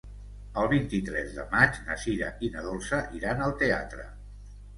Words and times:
El 0.61 0.69
vint-i-tres 0.69 1.29
de 1.35 1.45
maig 1.51 1.77
na 1.89 1.99
Sira 2.05 2.31
i 2.49 2.49
na 2.57 2.65
Dolça 2.69 3.03
iran 3.21 3.45
al 3.49 3.55
teatre. 3.61 4.09